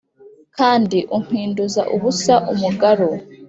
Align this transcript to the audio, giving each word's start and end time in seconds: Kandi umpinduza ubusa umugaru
Kandi 0.57 0.97
umpinduza 1.17 1.81
ubusa 1.95 2.35
umugaru 2.53 3.09